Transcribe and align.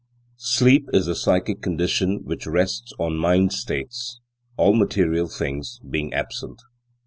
Sleep 0.39 0.87
is 0.93 1.05
the 1.05 1.13
psychic 1.13 1.61
condition 1.61 2.21
which 2.23 2.47
rests 2.47 2.91
on 2.97 3.17
mind 3.17 3.53
states, 3.53 4.19
all 4.57 4.73
material 4.75 5.27
things 5.27 5.79
being 5.87 6.11
absent. 6.11 6.59